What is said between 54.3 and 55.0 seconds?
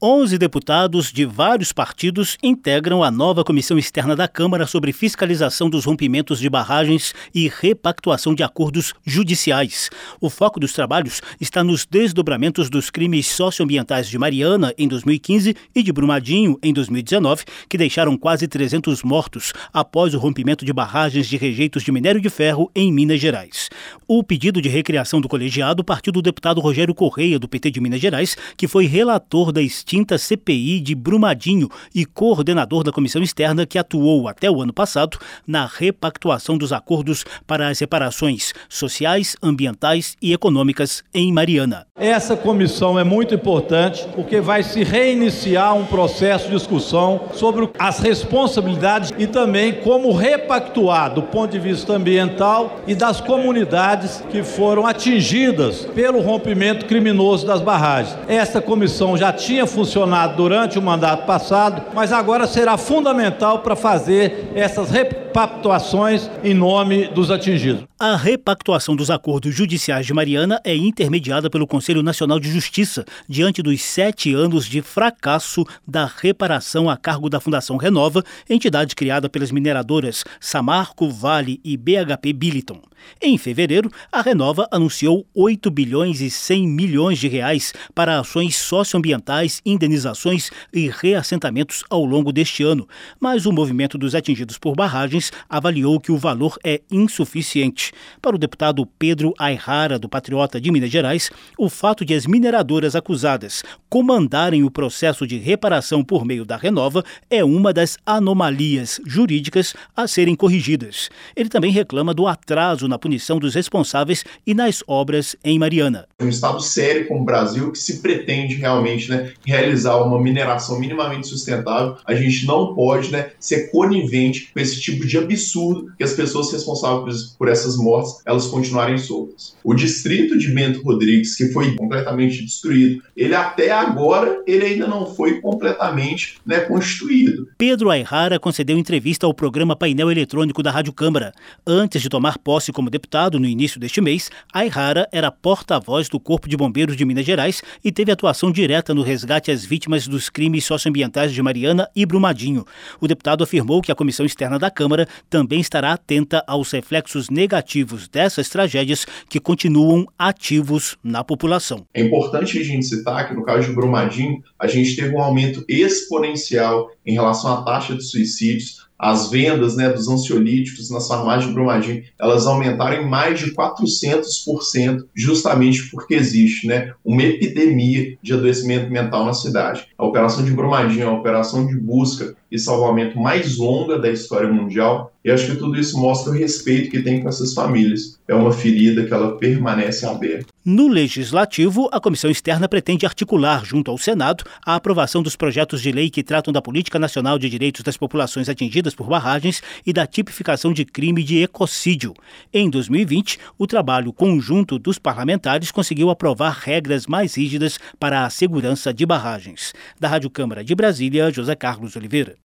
que foram